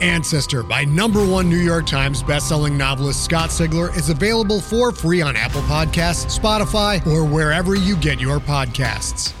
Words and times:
Ancestor 0.00 0.62
by 0.62 0.84
number 0.84 1.24
one 1.24 1.48
New 1.48 1.58
York 1.58 1.86
Times 1.86 2.22
bestselling 2.22 2.76
novelist 2.76 3.24
Scott 3.24 3.50
Sigler 3.50 3.94
is 3.96 4.08
available 4.08 4.60
for 4.60 4.92
free 4.92 5.20
on 5.20 5.36
Apple 5.36 5.62
Podcasts, 5.62 6.38
Spotify, 6.38 7.06
or 7.06 7.24
wherever 7.24 7.74
you 7.74 7.96
get 7.96 8.20
your 8.20 8.38
podcasts. 8.38 9.34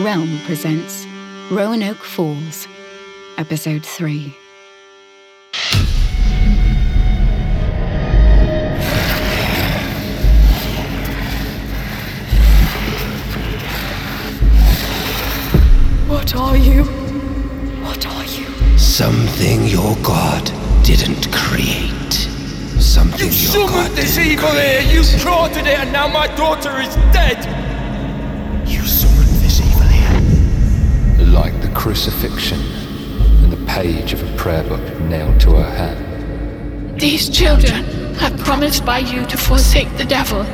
Realm 0.00 0.38
presents 0.44 1.06
Roanoke 1.50 1.96
Falls, 1.96 2.68
Episode 3.38 3.84
3. 3.84 4.36
What 16.34 16.50
are 16.50 16.56
you? 16.56 16.82
What 17.84 18.04
are 18.06 18.24
you? 18.24 18.76
Something 18.76 19.66
your 19.68 19.94
god 20.02 20.44
didn't 20.82 21.30
create. 21.32 22.12
Something 22.82 23.30
You 23.30 23.52
your 23.52 23.68
god 23.68 23.70
summoned 23.70 23.96
this 23.96 24.16
didn't 24.16 24.32
evil 24.32 24.50
here! 24.50 24.82
create. 24.82 25.12
You 25.14 25.18
plotted 25.20 25.66
it 25.68 25.78
and 25.78 25.92
now 25.92 26.08
my 26.08 26.26
daughter 26.34 26.80
is 26.80 26.92
dead! 27.14 27.38
You 28.68 28.82
summoned 28.82 29.28
this 29.44 29.60
evil 29.60 29.82
here. 29.82 31.26
like 31.28 31.54
the 31.62 31.68
crucifixion 31.68 32.58
and 33.44 33.52
the 33.52 33.64
page 33.66 34.12
of 34.12 34.20
a 34.28 34.36
prayer 34.36 34.64
book 34.64 34.82
nailed 35.02 35.38
to 35.42 35.50
her 35.54 35.70
hand. 35.70 37.00
These 37.00 37.28
children 37.28 37.84
are 38.20 38.36
promised 38.38 38.84
by 38.84 38.98
you 38.98 39.24
to 39.26 39.36
forsake 39.36 39.96
the 39.98 40.04
devil. 40.04 40.44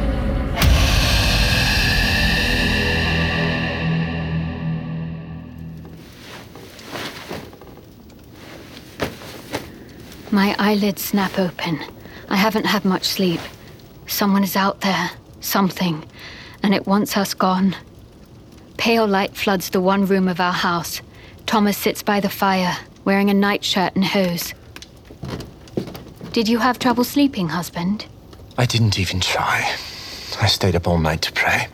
My 10.33 10.55
eyelids 10.61 11.03
snap 11.03 11.39
open. 11.41 11.81
I 12.29 12.37
haven't 12.37 12.67
had 12.67 12.85
much 12.85 13.05
sleep. 13.05 13.41
Someone 14.07 14.45
is 14.45 14.55
out 14.55 14.81
there, 14.81 15.11
something, 15.41 16.05
and 16.63 16.73
it 16.73 16.87
wants 16.87 17.17
us 17.17 17.35
gone. 17.35 17.75
Pale 18.77 19.09
light 19.09 19.37
floods 19.37 19.71
the 19.71 19.81
one 19.81 20.07
room 20.07 20.29
of 20.29 20.41
our 20.41 20.53
house. 20.53 21.01
Thomas 21.47 21.77
sits 21.77 22.03
by 22.03 22.21
the 22.21 22.29
fire, 22.29 22.77
wearing 23.05 23.29
a 23.29 23.35
nightshirt 23.35 23.97
and 23.97 24.05
hose. 24.05 24.55
Did 26.33 26.49
you 26.49 26.59
have 26.59 26.79
trouble 26.79 27.03
sleeping, 27.03 27.49
husband? 27.49 28.07
I 28.57 28.67
didn't 28.67 29.01
even 29.01 29.19
try. 29.19 29.75
I 30.41 30.47
stayed 30.47 30.77
up 30.77 30.87
all 30.87 31.01
night 31.01 31.23
to 31.23 31.33
pray. 31.33 31.67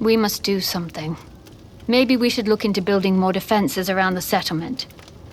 We 0.00 0.18
must 0.18 0.42
do 0.42 0.60
something. 0.60 1.16
Maybe 1.86 2.18
we 2.18 2.28
should 2.28 2.46
look 2.46 2.66
into 2.66 2.82
building 2.82 3.18
more 3.18 3.32
defenses 3.32 3.88
around 3.88 4.14
the 4.14 4.20
settlement. 4.20 4.86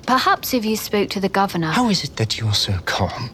Perhaps 0.06 0.54
if 0.54 0.64
you 0.66 0.76
spoke 0.76 1.10
to 1.12 1.20
the 1.20 1.30
governor. 1.30 1.72
How 1.72 1.90
is 1.90 2.04
it 2.04 2.16
that 2.18 2.40
you're 2.40 2.54
so 2.54 2.78
calm? 2.86 3.32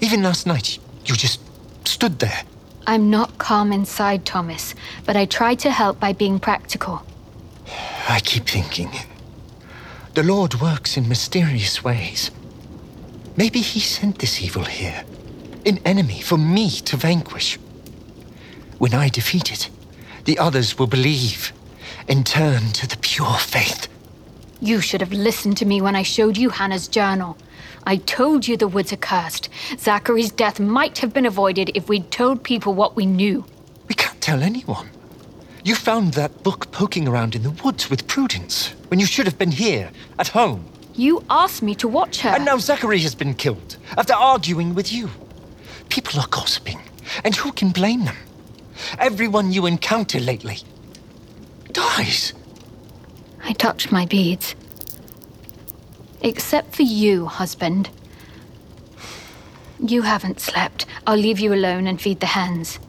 Even 0.00 0.22
last 0.22 0.46
night, 0.46 0.78
you 1.04 1.14
just 1.14 1.40
stood 1.86 2.18
there. 2.18 2.42
I'm 2.86 3.10
not 3.10 3.38
calm 3.38 3.72
inside, 3.72 4.24
Thomas, 4.24 4.74
but 5.04 5.16
I 5.16 5.26
try 5.26 5.54
to 5.56 5.70
help 5.70 5.98
by 5.98 6.12
being 6.12 6.38
practical. 6.38 7.04
I 8.08 8.20
keep 8.20 8.46
thinking. 8.46 8.90
The 10.14 10.22
Lord 10.22 10.60
works 10.60 10.96
in 10.96 11.08
mysterious 11.08 11.84
ways. 11.84 12.30
Maybe 13.36 13.60
He 13.60 13.80
sent 13.80 14.18
this 14.20 14.40
evil 14.40 14.64
here, 14.64 15.04
an 15.66 15.78
enemy 15.84 16.20
for 16.22 16.38
me 16.38 16.70
to 16.70 16.96
vanquish. 16.96 17.58
When 18.78 18.94
I 18.94 19.08
defeat 19.08 19.52
it, 19.52 19.68
the 20.24 20.38
others 20.38 20.78
will 20.78 20.86
believe 20.86 21.52
and 22.08 22.24
turn 22.24 22.72
to 22.72 22.86
the 22.86 22.96
pure 22.98 23.34
faith. 23.38 23.88
You 24.60 24.80
should 24.80 25.00
have 25.00 25.12
listened 25.12 25.56
to 25.58 25.66
me 25.66 25.80
when 25.80 25.94
I 25.94 26.02
showed 26.02 26.36
you 26.36 26.48
Hannah's 26.48 26.88
journal. 26.88 27.36
I 27.84 27.96
told 27.96 28.48
you 28.48 28.56
the 28.56 28.66
woods 28.66 28.92
are 28.92 28.96
cursed. 28.96 29.48
Zachary's 29.78 30.30
death 30.30 30.58
might 30.58 30.98
have 30.98 31.12
been 31.12 31.26
avoided 31.26 31.70
if 31.74 31.88
we'd 31.88 32.10
told 32.10 32.42
people 32.42 32.74
what 32.74 32.96
we 32.96 33.06
knew. 33.06 33.44
We 33.88 33.94
can't 33.94 34.20
tell 34.20 34.42
anyone. 34.42 34.88
You 35.62 35.74
found 35.74 36.14
that 36.14 36.42
book 36.42 36.70
poking 36.72 37.06
around 37.06 37.34
in 37.34 37.42
the 37.42 37.50
woods 37.50 37.90
with 37.90 38.06
Prudence 38.06 38.72
when 38.88 38.98
you 38.98 39.06
should 39.06 39.26
have 39.26 39.38
been 39.38 39.50
here, 39.50 39.90
at 40.18 40.28
home. 40.28 40.64
You 40.94 41.22
asked 41.28 41.62
me 41.62 41.74
to 41.76 41.88
watch 41.88 42.20
her. 42.20 42.30
And 42.30 42.44
now 42.44 42.56
Zachary 42.56 43.00
has 43.00 43.14
been 43.14 43.34
killed 43.34 43.76
after 43.98 44.14
arguing 44.14 44.74
with 44.74 44.92
you. 44.92 45.10
People 45.90 46.18
are 46.20 46.28
gossiping, 46.28 46.80
and 47.24 47.36
who 47.36 47.52
can 47.52 47.70
blame 47.70 48.04
them? 48.04 48.16
Everyone 48.98 49.52
you 49.52 49.66
encounter 49.66 50.18
lately 50.18 50.58
dies. 51.72 52.32
I 53.48 53.52
touched 53.52 53.92
my 53.92 54.06
beads. 54.06 54.56
Except 56.20 56.74
for 56.74 56.82
you, 56.82 57.26
husband. 57.26 57.90
You 59.78 60.02
haven't 60.02 60.40
slept. 60.40 60.84
I'll 61.06 61.16
leave 61.16 61.38
you 61.38 61.54
alone 61.54 61.86
and 61.86 62.00
feed 62.00 62.18
the 62.18 62.26
hens. 62.26 62.80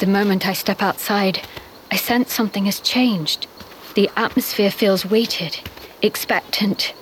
The 0.00 0.06
moment 0.08 0.44
I 0.44 0.54
step 0.54 0.82
outside, 0.82 1.46
I 1.92 1.96
sense 1.96 2.32
something 2.32 2.64
has 2.64 2.80
changed. 2.80 3.46
The 3.94 4.10
atmosphere 4.16 4.72
feels 4.72 5.06
weighted, 5.06 5.60
expectant. 6.02 6.94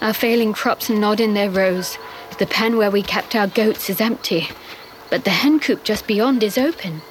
Our 0.00 0.12
failing 0.12 0.52
crops 0.52 0.88
nod 0.88 1.18
in 1.18 1.34
their 1.34 1.50
rows. 1.50 1.98
The 2.38 2.46
pen 2.46 2.76
where 2.76 2.92
we 2.92 3.02
kept 3.02 3.34
our 3.34 3.48
goats 3.48 3.90
is 3.90 4.00
empty, 4.00 4.48
but 5.10 5.24
the 5.24 5.30
hen 5.30 5.60
coop 5.60 5.84
just 5.84 6.06
beyond 6.06 6.42
is 6.42 6.58
open. 6.58 7.02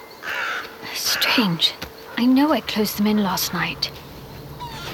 Strange. 0.93 1.73
I 2.17 2.25
know 2.25 2.51
I 2.51 2.61
closed 2.61 2.97
them 2.97 3.07
in 3.07 3.23
last 3.23 3.53
night. 3.53 3.91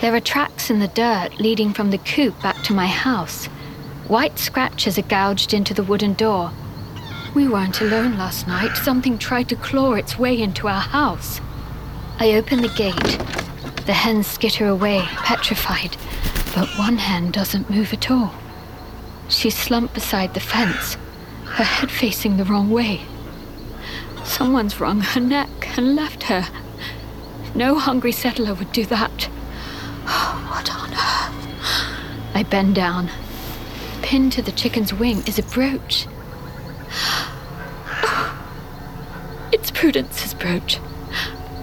There 0.02 0.16
are 0.16 0.20
tracks 0.20 0.70
in 0.70 0.80
the 0.80 0.88
dirt 0.88 1.40
leading 1.40 1.74
from 1.74 1.92
the 1.92 2.00
coop 2.00 2.42
back 2.42 2.62
to 2.64 2.74
my 2.74 2.88
house. 2.88 3.46
White 4.08 4.40
scratches 4.40 4.98
are 4.98 5.04
gouged 5.04 5.54
into 5.54 5.74
the 5.74 5.84
wooden 5.84 6.14
door. 6.14 6.52
We 7.36 7.48
weren't 7.48 7.82
alone 7.82 8.18
last 8.18 8.48
night. 8.48 8.76
Something 8.76 9.18
tried 9.18 9.48
to 9.50 9.56
claw 9.56 9.94
its 9.94 10.18
way 10.18 10.42
into 10.42 10.68
our 10.68 10.82
house. 10.82 11.40
I 12.20 12.34
open 12.34 12.62
the 12.62 12.70
gate. 12.70 13.20
The 13.86 13.94
hens 13.94 14.28
skitter 14.28 14.68
away, 14.68 15.02
petrified, 15.02 15.98
but 16.56 16.68
one 16.78 16.98
hen 16.98 17.32
doesn't 17.32 17.70
move 17.70 17.94
at 17.94 18.12
all. 18.12 18.34
She's 19.30 19.58
slumped 19.58 19.94
beside 19.94 20.34
the 20.34 20.40
fence, 20.40 20.98
her 21.54 21.64
head 21.64 21.92
facing 21.92 22.38
the 22.38 22.46
wrong 22.46 22.70
way. 22.70 23.02
Someone's 24.24 24.80
wrung 24.80 25.02
her 25.02 25.20
neck 25.20 25.78
and 25.78 25.96
left 25.96 26.24
her. 26.24 26.48
No 27.54 27.78
hungry 27.78 28.14
settler 28.14 28.54
would 28.54 28.72
do 28.72 28.86
that. 28.86 29.30
Oh, 30.08 30.48
what 30.50 30.74
on 30.74 30.92
earth? 30.92 32.36
I 32.36 32.44
bend 32.44 32.76
down. 32.76 33.10
Pinned 34.02 34.32
to 34.34 34.42
the 34.42 34.54
chicken's 34.54 34.94
wing 34.94 35.24
is 35.28 35.38
a 35.38 35.44
brooch. 35.44 36.08
It's 39.54 39.70
Prudence's 39.70 40.34
brooch. 40.34 40.80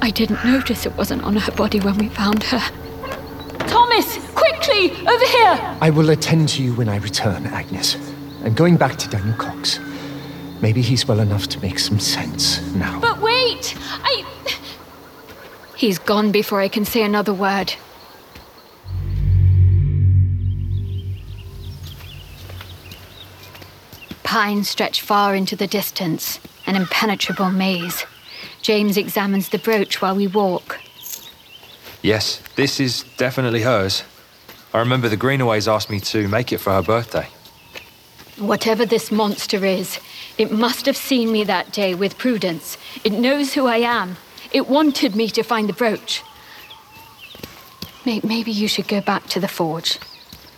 I 0.03 0.11
didn't 0.11 0.45
notice 0.45 0.85
it 0.85 0.95
wasn't 0.97 1.25
on 1.25 1.37
her 1.37 1.53
body 1.53 1.81
when 1.81 1.97
we 1.97 2.11
found 2.11 2.43
her. 2.45 2.61
Thomas, 3.67 4.19
quickly, 4.35 4.91
over 5.07 5.25
here! 5.25 5.77
I 5.81 5.89
will 5.91 6.11
attend 6.11 6.51
to 6.51 6.63
you 6.63 6.75
when 6.75 6.91
I 6.91 6.99
return, 6.99 7.47
Agnes. 7.47 7.97
I'm 8.49 8.55
going 8.55 8.79
back 8.79 8.97
to 8.97 9.09
Daniel 9.11 9.37
Cox. 9.37 9.79
Maybe 10.63 10.81
he's 10.81 11.07
well 11.07 11.21
enough 11.21 11.49
to 11.49 11.61
make 11.61 11.79
some 11.79 12.01
sense 12.01 12.63
now. 12.73 12.99
But 12.99 13.21
wait! 13.21 13.77
I. 14.03 14.25
He's 15.77 15.99
gone 15.99 16.33
before 16.33 16.63
I 16.63 16.69
can 16.69 16.87
say 16.87 17.03
another 17.03 17.35
word. 17.35 17.75
Pines 24.23 24.71
stretch 24.71 25.03
far 25.03 25.35
into 25.35 25.55
the 25.55 25.67
distance, 25.67 26.41
an 26.67 26.75
impenetrable 26.75 27.51
maze. 27.51 28.07
James 28.63 28.97
examines 28.97 29.51
the 29.51 29.59
brooch 29.59 30.01
while 30.01 30.17
we 30.17 30.27
walk. 30.27 30.79
Yes, 32.01 32.41
this 32.57 32.81
is 32.81 33.05
definitely 33.19 33.61
hers. 33.61 34.05
I 34.73 34.79
remember 34.79 35.11
the 35.11 35.19
Greenaways 35.19 35.69
asked 35.69 35.91
me 35.91 36.01
to 36.01 36.29
make 36.29 36.51
it 36.51 36.59
for 36.61 36.73
her 36.73 36.83
birthday. 36.83 37.29
Whatever 38.39 38.87
this 38.87 39.11
monster 39.11 39.65
is, 39.65 39.99
it 40.37 40.53
must 40.53 40.87
have 40.87 40.97
seen 40.97 41.33
me 41.33 41.43
that 41.45 41.73
day 41.73 41.95
with 41.95 42.19
Prudence. 42.19 42.79
It 43.03 43.13
knows 43.13 43.55
who 43.55 43.67
I 43.67 43.79
am. 43.79 44.17
It 44.53 44.69
wanted 44.69 45.17
me 45.17 45.29
to 45.31 45.43
find 45.43 45.69
the 45.69 45.73
brooch. 45.73 46.23
Maybe 48.05 48.53
you 48.53 48.69
should 48.69 48.89
go 48.89 49.01
back 49.01 49.27
to 49.29 49.41
the 49.41 49.49
forge. 49.49 49.99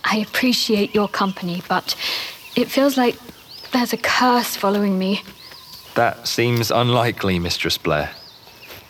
I 0.03 0.17
appreciate 0.17 0.93
your 0.93 1.07
company, 1.07 1.63
but 1.67 1.95
it 2.55 2.69
feels 2.69 2.97
like 2.97 3.17
there's 3.71 3.93
a 3.93 3.97
curse 3.97 4.55
following 4.55 4.99
me. 4.99 5.23
That 5.95 6.27
seems 6.27 6.71
unlikely, 6.71 7.39
Mistress 7.39 7.77
Blair. 7.77 8.11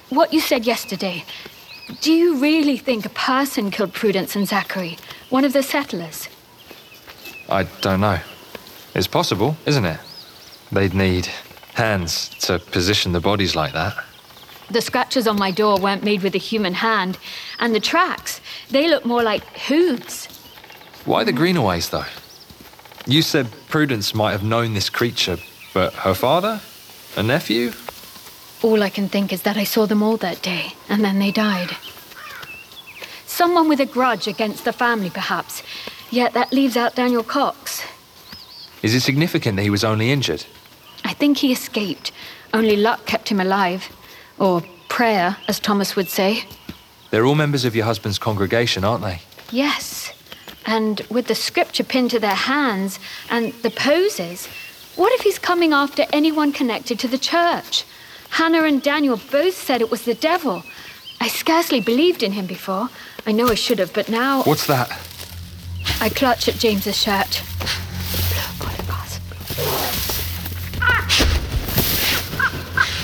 What 0.09 0.33
you 0.33 0.41
said 0.41 0.65
yesterday. 0.65 1.23
Do 2.01 2.11
you 2.11 2.37
really 2.37 2.77
think 2.77 3.05
a 3.05 3.09
person 3.09 3.71
killed 3.71 3.93
Prudence 3.93 4.35
and 4.35 4.47
Zachary? 4.47 4.97
One 5.29 5.45
of 5.45 5.53
the 5.53 5.63
settlers? 5.63 6.27
I 7.49 7.63
don't 7.81 8.01
know. 8.01 8.19
It's 8.93 9.07
possible, 9.07 9.55
isn't 9.65 9.85
it? 9.85 9.99
They'd 10.71 10.93
need 10.93 11.27
hands 11.73 12.29
to 12.45 12.59
position 12.59 13.11
the 13.13 13.19
bodies 13.19 13.55
like 13.55 13.73
that. 13.73 13.95
The 14.69 14.81
scratches 14.81 15.27
on 15.27 15.37
my 15.37 15.51
door 15.51 15.79
weren't 15.79 16.03
made 16.03 16.23
with 16.23 16.35
a 16.35 16.39
human 16.39 16.73
hand, 16.73 17.17
and 17.59 17.75
the 17.75 17.79
tracks, 17.79 18.39
they 18.69 18.87
look 18.87 19.05
more 19.05 19.23
like 19.23 19.43
hooves. 19.57 20.27
Why 21.05 21.23
the 21.23 21.33
Greenaways, 21.33 21.89
though? 21.89 22.05
You 23.05 23.21
said 23.21 23.49
Prudence 23.67 24.13
might 24.13 24.31
have 24.31 24.43
known 24.43 24.73
this 24.73 24.89
creature, 24.89 25.37
but 25.73 25.93
her 25.93 26.13
father? 26.13 26.61
A 27.17 27.23
nephew? 27.23 27.71
All 28.61 28.83
I 28.83 28.89
can 28.89 29.09
think 29.09 29.33
is 29.33 29.41
that 29.41 29.57
I 29.57 29.63
saw 29.63 29.85
them 29.85 30.03
all 30.03 30.17
that 30.17 30.41
day, 30.41 30.73
and 30.87 31.03
then 31.03 31.19
they 31.19 31.31
died. 31.31 31.75
Someone 33.25 33.67
with 33.67 33.79
a 33.79 33.85
grudge 33.85 34.27
against 34.27 34.65
the 34.65 34.73
family, 34.73 35.09
perhaps. 35.09 35.63
Yet 36.11 36.33
that 36.33 36.53
leaves 36.53 36.77
out 36.77 36.95
Daniel 36.95 37.23
Cox. 37.23 37.83
Is 38.81 38.95
it 38.95 39.01
significant 39.01 39.57
that 39.57 39.63
he 39.63 39.69
was 39.69 39.83
only 39.83 40.11
injured? 40.11 40.45
I 41.03 41.13
think 41.13 41.37
he 41.37 41.51
escaped. 41.51 42.11
Only 42.53 42.75
luck 42.75 43.05
kept 43.05 43.29
him 43.29 43.39
alive. 43.39 43.89
Or 44.39 44.63
prayer, 44.89 45.37
as 45.47 45.59
Thomas 45.59 45.95
would 45.95 46.09
say. 46.09 46.43
They're 47.11 47.25
all 47.25 47.35
members 47.35 47.65
of 47.65 47.75
your 47.75 47.85
husband's 47.85 48.17
congregation, 48.19 48.83
aren't 48.83 49.03
they? 49.03 49.21
Yes. 49.51 50.13
And 50.65 51.01
with 51.09 51.27
the 51.27 51.35
scripture 51.35 51.83
pinned 51.83 52.11
to 52.11 52.19
their 52.19 52.35
hands 52.35 52.99
and 53.29 53.53
the 53.61 53.69
poses, 53.69 54.47
what 54.95 55.11
if 55.13 55.21
he's 55.21 55.39
coming 55.39 55.73
after 55.73 56.05
anyone 56.13 56.51
connected 56.51 56.99
to 56.99 57.07
the 57.07 57.17
church? 57.17 57.85
Hannah 58.29 58.63
and 58.63 58.81
Daniel 58.81 59.19
both 59.31 59.55
said 59.55 59.81
it 59.81 59.91
was 59.91 60.05
the 60.05 60.13
devil. 60.13 60.63
I 61.19 61.27
scarcely 61.27 61.81
believed 61.81 62.23
in 62.23 62.31
him 62.31 62.45
before. 62.45 62.89
I 63.25 63.31
know 63.31 63.47
I 63.47 63.55
should 63.55 63.79
have, 63.79 63.93
but 63.93 64.09
now 64.09 64.43
What's 64.43 64.67
that? 64.67 64.89
I 65.99 66.09
clutch 66.09 66.47
at 66.47 66.55
James's 66.55 66.97
shirt. 66.97 67.43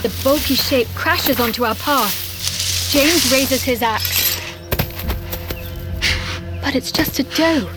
The 0.07 0.23
bulky 0.23 0.55
shape 0.55 0.87
crashes 0.95 1.37
onto 1.41 1.65
our 1.65 1.75
path. 1.75 2.89
James 2.93 3.29
raises 3.29 3.61
his 3.61 3.81
axe. 3.81 4.39
But 6.61 6.75
it's 6.75 6.93
just 6.93 7.19
a 7.19 7.23
doe. 7.23 7.67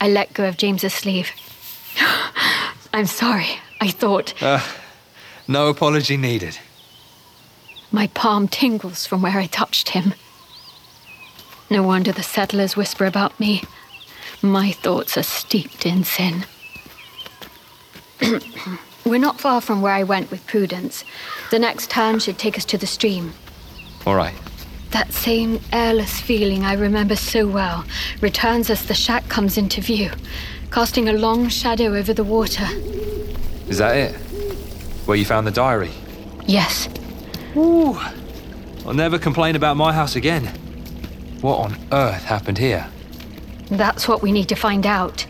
I 0.00 0.08
let 0.08 0.32
go 0.32 0.48
of 0.48 0.56
James's 0.56 0.94
sleeve. 0.94 1.30
I'm 2.94 3.04
sorry. 3.04 3.48
I 3.82 3.90
thought 3.90 4.42
uh, 4.42 4.66
No 5.46 5.68
apology 5.68 6.16
needed. 6.16 6.58
my 7.92 8.06
palm 8.06 8.48
tingles 8.48 9.04
from 9.04 9.20
where 9.20 9.38
I 9.38 9.44
touched 9.48 9.90
him. 9.90 10.14
No 11.68 11.82
wonder 11.82 12.10
the 12.10 12.22
settlers 12.22 12.74
whisper 12.74 13.04
about 13.04 13.38
me. 13.38 13.64
My 14.42 14.72
thoughts 14.72 15.18
are 15.18 15.22
steeped 15.22 15.84
in 15.84 16.04
sin. 16.04 16.46
We're 19.04 19.18
not 19.18 19.40
far 19.40 19.60
from 19.60 19.82
where 19.82 19.92
I 19.92 20.02
went 20.02 20.30
with 20.30 20.46
Prudence. 20.46 21.04
The 21.50 21.58
next 21.58 21.90
turn 21.90 22.20
should 22.20 22.38
take 22.38 22.56
us 22.56 22.64
to 22.66 22.78
the 22.78 22.86
stream. 22.86 23.32
All 24.06 24.14
right. 24.14 24.34
That 24.92 25.12
same 25.12 25.60
airless 25.72 26.20
feeling 26.20 26.64
I 26.64 26.74
remember 26.74 27.16
so 27.16 27.46
well 27.46 27.84
returns 28.20 28.70
as 28.70 28.86
the 28.86 28.94
shack 28.94 29.28
comes 29.28 29.58
into 29.58 29.80
view, 29.80 30.10
casting 30.70 31.08
a 31.08 31.12
long 31.12 31.48
shadow 31.48 31.94
over 31.94 32.12
the 32.12 32.24
water. 32.24 32.66
Is 33.68 33.78
that 33.78 33.96
it? 33.96 34.14
Where 35.06 35.16
you 35.16 35.24
found 35.24 35.46
the 35.46 35.52
diary? 35.52 35.90
Yes, 36.46 36.88
Ooh. 37.56 37.98
I'll 38.86 38.94
never 38.94 39.18
complain 39.18 39.56
about 39.56 39.76
my 39.76 39.92
house 39.92 40.16
again. 40.16 40.46
What 41.40 41.58
on 41.58 41.76
earth 41.92 42.24
happened 42.24 42.58
here? 42.58 42.88
That's 43.70 44.08
what 44.08 44.22
we 44.22 44.32
need 44.32 44.48
to 44.48 44.54
find 44.54 44.86
out. 44.86 45.26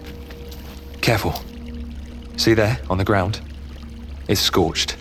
Careful. 1.00 1.34
See 2.36 2.54
there, 2.54 2.78
on 2.88 2.98
the 2.98 3.04
ground? 3.04 3.40
It's 4.28 4.40
scorched. 4.40 4.96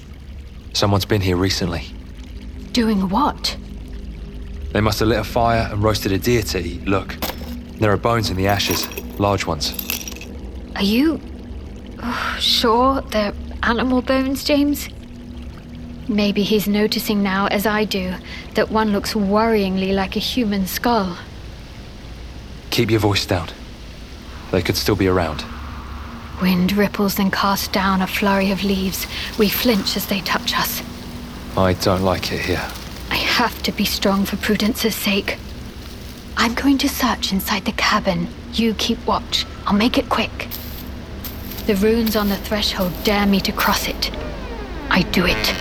Someone's 0.73 1.05
been 1.05 1.21
here 1.21 1.37
recently. 1.37 1.85
Doing 2.73 3.09
what? 3.09 3.57
They 4.71 4.81
must 4.81 4.99
have 4.99 5.07
lit 5.07 5.19
a 5.19 5.23
fire 5.23 5.67
and 5.71 5.81
roasted 5.81 6.11
a 6.11 6.19
deer 6.19 6.41
to 6.43 6.59
eat. 6.59 6.85
Look, 6.85 7.15
there 7.79 7.91
are 7.91 7.97
bones 7.97 8.29
in 8.29 8.37
the 8.37 8.47
ashes, 8.47 8.87
large 9.19 9.45
ones. 9.45 9.73
Are 10.75 10.83
you 10.83 11.19
oh, 12.03 12.37
sure 12.39 13.01
they're 13.01 13.33
animal 13.63 14.01
bones, 14.01 14.43
James? 14.43 14.89
Maybe 16.07 16.43
he's 16.43 16.67
noticing 16.67 17.21
now, 17.23 17.47
as 17.47 17.65
I 17.65 17.85
do, 17.85 18.13
that 18.55 18.71
one 18.71 18.91
looks 18.91 19.13
worryingly 19.13 19.93
like 19.93 20.15
a 20.15 20.19
human 20.19 20.65
skull. 20.65 21.17
Keep 22.79 22.91
your 22.91 23.01
voice 23.01 23.25
down. 23.25 23.49
They 24.51 24.61
could 24.61 24.77
still 24.77 24.95
be 24.95 25.09
around. 25.09 25.43
Wind 26.41 26.71
ripples 26.71 27.19
and 27.19 27.29
casts 27.29 27.67
down 27.67 28.01
a 28.01 28.07
flurry 28.07 28.51
of 28.51 28.63
leaves. 28.63 29.05
We 29.37 29.49
flinch 29.49 29.97
as 29.97 30.05
they 30.05 30.21
touch 30.21 30.57
us. 30.57 30.81
I 31.57 31.73
don't 31.73 32.03
like 32.03 32.31
it 32.31 32.39
here. 32.39 32.65
I 33.09 33.17
have 33.17 33.61
to 33.63 33.73
be 33.73 33.83
strong 33.83 34.23
for 34.23 34.37
Prudence's 34.37 34.95
sake. 34.95 35.37
I'm 36.37 36.53
going 36.53 36.77
to 36.77 36.87
search 36.87 37.33
inside 37.33 37.65
the 37.65 37.73
cabin. 37.73 38.29
You 38.53 38.73
keep 38.75 39.05
watch. 39.05 39.45
I'll 39.65 39.73
make 39.73 39.97
it 39.97 40.07
quick. 40.07 40.47
The 41.67 41.75
runes 41.75 42.15
on 42.15 42.29
the 42.29 42.37
threshold 42.37 42.93
dare 43.03 43.25
me 43.25 43.41
to 43.41 43.51
cross 43.51 43.89
it. 43.89 44.09
I 44.89 45.01
do 45.11 45.25
it. 45.25 45.53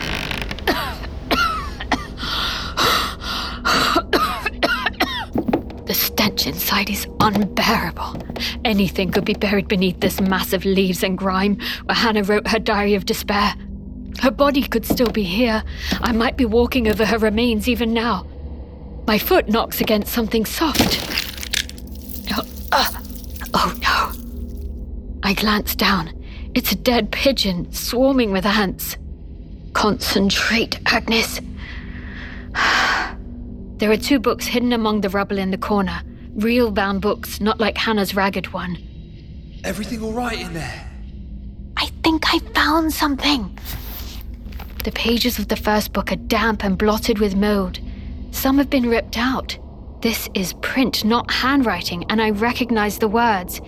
The 5.89 5.95
stench 5.95 6.37
inside 6.49 6.89
is 6.89 7.07
unbearable. 7.21 8.17
Anything 8.65 9.13
could 9.13 9.25
be 9.25 9.35
buried 9.35 9.69
beneath 9.69 10.01
this 10.01 10.21
mass 10.21 10.53
of 10.53 10.65
leaves 10.65 11.03
and 11.03 11.17
grime 11.17 11.59
where 11.85 11.95
Hannah 11.95 12.25
wrote 12.25 12.49
her 12.49 12.59
diary 12.59 12.95
of 12.95 13.05
despair. 13.05 13.55
Her 14.21 14.31
body 14.31 14.63
could 14.63 14.87
still 14.87 15.11
be 15.11 15.23
here. 15.23 15.63
I 16.01 16.13
might 16.13 16.37
be 16.37 16.47
walking 16.47 16.89
over 16.89 17.05
her 17.05 17.19
remains 17.19 17.69
even 17.69 17.93
now. 17.93 18.27
My 19.07 19.19
foot 19.19 19.49
knocks 19.49 19.81
against 19.81 20.13
something 20.13 20.45
soft. 20.45 20.99
Oh, 22.33 22.43
ah. 22.73 23.03
oh 23.55 23.79
no. 23.83 25.19
I 25.23 25.35
glance 25.35 25.77
down. 25.77 26.13
It's 26.55 26.73
a 26.73 26.77
dead 26.77 27.13
pigeon 27.13 27.71
swarming 27.73 28.33
with 28.33 28.47
ants. 28.47 28.97
Concentrate, 29.75 30.81
Agnes. 30.87 31.41
There 33.79 33.93
are 33.93 33.97
two 33.97 34.19
books 34.19 34.49
hidden 34.49 34.73
among 34.73 35.03
the 35.03 35.09
rubble 35.09 35.39
in 35.39 35.53
the 35.53 35.57
corner 35.57 36.03
Real 36.39 36.71
bound 36.71 37.01
books, 37.01 37.41
not 37.41 37.59
like 37.59 37.77
Hannah's 37.77 38.15
ragged 38.15 38.53
one. 38.53 38.79
Everything 39.65 40.01
all 40.01 40.13
right 40.13 40.39
in 40.39 40.55
there? 40.55 40.89
I 41.77 41.87
think 42.05 42.33
I 42.33 42.39
found 42.55 42.93
something. 42.93 43.59
The 44.85 44.93
pages 44.93 45.41
of 45.41 45.49
the 45.49 45.57
first 45.57 45.93
book 45.93 46.13
are 46.13 46.17
damp 46.17 46.63
and 46.63 46.79
blotted 46.79 47.19
with 47.19 47.35
mold. 47.35 47.81
Some 48.31 48.57
have 48.59 48.71
been 48.71 48.89
ripped 48.89 49.19
out. 49.19 49.59
This 50.01 50.29
is 50.35 50.53
print, 50.63 51.05
not 51.05 51.29
handwriting, 51.29 52.05
and 52.09 52.23
I 52.23 52.31
recognize 52.31 52.99
the 52.99 53.09
words. 53.09 53.61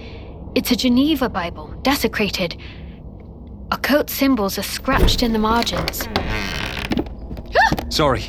It's 0.54 0.70
a 0.70 0.76
Geneva 0.76 1.28
Bible, 1.28 1.74
desecrated. 1.82 2.56
Occult 3.72 4.10
symbols 4.10 4.58
are 4.58 4.62
scratched 4.62 5.24
in 5.24 5.32
the 5.32 5.40
margins. 5.40 6.06
Sorry. 7.88 8.22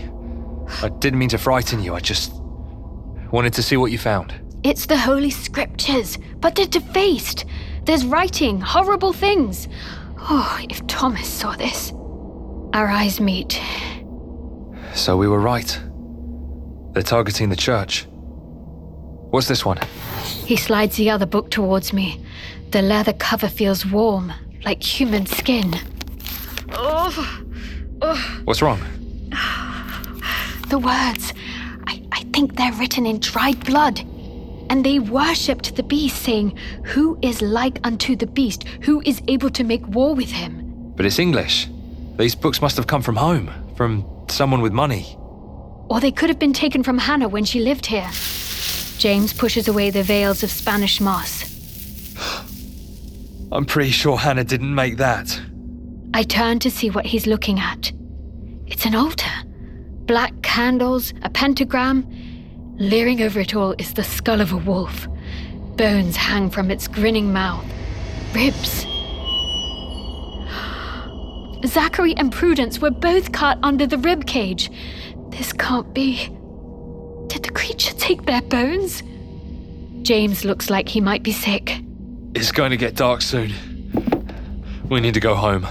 I 0.82 0.90
didn't 0.90 1.20
mean 1.20 1.30
to 1.30 1.38
frighten 1.38 1.84
you. 1.84 1.94
I 1.94 2.00
just 2.00 2.41
wanted 3.32 3.54
to 3.54 3.64
see 3.64 3.78
what 3.78 3.92
you 3.92 3.98
found. 3.98 4.34
It's 4.64 4.86
the 4.86 4.98
Holy 4.98 5.30
Scriptures, 5.30 6.18
but 6.40 6.56
they're 6.56 6.66
defaced. 6.66 7.46
There's 7.86 8.06
writing, 8.06 8.62
horrible 8.62 9.14
things. 9.14 9.68
Oh, 10.18 10.60
if 10.70 10.86
Thomas 10.88 11.28
saw 11.28 11.56
this. 11.56 11.92
Our 12.74 12.88
eyes 12.88 13.20
meet. 13.20 13.60
So 14.94 15.18
we 15.18 15.28
were 15.28 15.40
right. 15.40 15.80
They're 16.94 17.04
targeting 17.04 17.50
the 17.50 17.56
church. 17.56 18.08
What's 19.32 19.48
this 19.48 19.66
one? 19.66 19.80
He 20.46 20.58
slides 20.58 20.98
the 20.98 21.10
other 21.10 21.26
book 21.26 21.50
towards 21.50 21.94
me. 21.94 22.24
The 22.72 22.82
leather 22.82 23.14
cover 23.14 23.48
feels 23.48 23.86
warm, 23.86 24.32
like 24.64 24.84
human 24.84 25.26
skin. 25.26 25.74
Oh, 26.74 27.44
oh. 28.02 28.42
What's 28.44 28.62
wrong? 28.62 28.80
the 30.70 30.80
words. 30.80 31.34
I, 32.12 32.24
think 32.34 32.56
they're 32.56 32.74
written 32.74 33.06
in 33.06 33.20
dried 33.20 33.64
blood. 33.66 34.00
And 34.70 34.86
they 34.86 35.00
worshipped 35.00 35.76
the 35.76 35.84
beast, 35.84 36.22
saying, 36.22 36.58
Who 36.86 37.18
is 37.22 37.42
like 37.42 37.80
unto 37.84 38.16
the 38.16 38.28
beast? 38.28 38.64
Who 38.84 39.02
is 39.06 39.22
able 39.28 39.50
to 39.52 39.64
make 39.64 39.86
war 39.88 40.16
with 40.16 40.32
him? 40.32 40.94
But 40.96 41.06
it's 41.06 41.20
English. 41.20 41.68
These 42.18 42.36
books 42.36 42.62
must 42.62 42.78
have 42.78 42.88
come 42.88 43.02
from 43.02 43.16
home, 43.16 43.52
from 43.76 44.06
someone 44.30 44.62
with 44.62 44.72
money. 44.72 45.16
Or 45.90 46.00
they 46.00 46.12
could 46.12 46.30
have 46.30 46.40
been 46.40 46.54
taken 46.54 46.84
from 46.84 46.98
Hannah 46.98 47.28
when 47.28 47.44
she 47.44 47.60
lived 47.60 47.86
here. 47.86 48.10
James 48.98 49.34
pushes 49.34 49.68
away 49.68 49.90
the 49.90 50.04
veils 50.04 50.44
of 50.44 50.52
Spanish 50.52 51.02
moss. 51.02 51.44
I'm 53.52 53.66
pretty 53.66 53.92
sure 53.92 54.18
Hannah 54.18 54.46
didn't 54.46 54.74
make 54.74 54.98
that. 54.98 55.42
I 56.14 56.24
turn 56.24 56.60
to 56.60 56.72
see 56.72 56.90
what 56.90 57.06
he's 57.06 57.28
looking 57.28 57.60
at. 57.60 57.92
It's 58.68 58.86
an 58.86 58.96
altar. 58.96 59.32
Black 60.12 60.42
candles, 60.42 61.14
a 61.22 61.30
pentagram. 61.30 62.06
Leering 62.78 63.22
over 63.22 63.40
it 63.40 63.56
all 63.56 63.74
is 63.78 63.94
the 63.94 64.04
skull 64.04 64.42
of 64.42 64.52
a 64.52 64.58
wolf. 64.58 65.08
Bones 65.78 66.18
hang 66.18 66.50
from 66.50 66.70
its 66.70 66.86
grinning 66.86 67.32
mouth. 67.32 67.64
Ribs. 68.36 68.86
Zachary 71.66 72.14
and 72.18 72.30
Prudence 72.30 72.80
were 72.80 72.92
both 72.92 73.32
cut 73.32 73.58
under 73.64 73.88
the 73.88 73.98
rib 74.00 74.28
cage. 74.28 74.70
This 75.30 75.54
can't 75.54 75.94
be. 75.94 76.26
Did 77.28 77.44
the 77.44 77.52
creature 77.54 77.94
take 77.94 78.26
their 78.26 78.42
bones? 78.42 79.04
James 80.02 80.44
looks 80.44 80.70
like 80.70 80.90
he 80.90 81.00
might 81.00 81.24
be 81.24 81.32
sick. 81.32 81.82
It's 82.36 82.52
going 82.52 82.72
to 82.72 82.78
get 82.78 82.96
dark 82.96 83.22
soon. 83.22 83.54
We 84.90 85.00
need 85.00 85.14
to 85.14 85.22
go 85.22 85.36
home. 85.36 85.66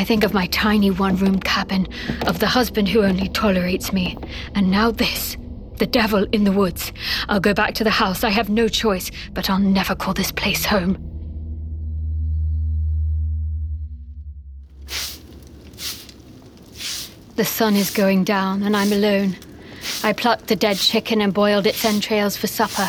I 0.00 0.04
think 0.04 0.24
of 0.24 0.32
my 0.32 0.46
tiny 0.46 0.90
one 0.90 1.16
room 1.16 1.40
cabin, 1.40 1.86
of 2.26 2.38
the 2.38 2.46
husband 2.46 2.88
who 2.88 3.02
only 3.02 3.28
tolerates 3.28 3.92
me, 3.92 4.16
and 4.54 4.70
now 4.70 4.90
this. 4.90 5.36
The 5.76 5.86
devil 5.86 6.26
in 6.32 6.44
the 6.44 6.52
woods. 6.52 6.90
I'll 7.28 7.38
go 7.38 7.52
back 7.52 7.74
to 7.74 7.84
the 7.84 7.90
house. 7.90 8.24
I 8.24 8.30
have 8.30 8.48
no 8.48 8.66
choice, 8.66 9.10
but 9.34 9.50
I'll 9.50 9.58
never 9.58 9.94
call 9.94 10.14
this 10.14 10.32
place 10.32 10.64
home. 10.64 10.94
The 17.36 17.44
sun 17.44 17.76
is 17.76 17.90
going 17.90 18.24
down, 18.24 18.62
and 18.62 18.74
I'm 18.74 18.94
alone. 18.94 19.36
I 20.02 20.14
plucked 20.14 20.46
the 20.46 20.56
dead 20.56 20.78
chicken 20.78 21.20
and 21.20 21.34
boiled 21.34 21.66
its 21.66 21.84
entrails 21.84 22.38
for 22.38 22.46
supper, 22.46 22.88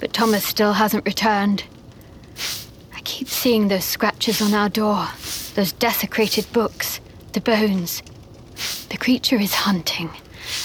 but 0.00 0.12
Thomas 0.12 0.44
still 0.44 0.74
hasn't 0.74 1.06
returned. 1.06 1.64
I 2.94 3.00
keep 3.04 3.28
seeing 3.28 3.68
those 3.68 3.86
scratches 3.86 4.42
on 4.42 4.52
our 4.52 4.68
door, 4.68 5.08
those 5.54 5.72
desecrated 5.72 6.50
books, 6.52 7.00
the 7.32 7.40
bones. 7.40 8.02
The 8.88 8.96
creature 8.96 9.36
is 9.36 9.54
hunting, 9.54 10.10